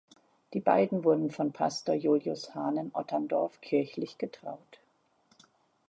Die 0.55 0.59
beiden 0.59 1.03
wurden 1.03 1.29
von 1.29 1.51
Pastor 1.53 1.93
Julius 1.93 2.55
Hahn 2.55 2.75
in 2.77 2.91
Otterndorf 2.95 3.61
kirchlich 3.61 4.17
getraut. 4.17 4.79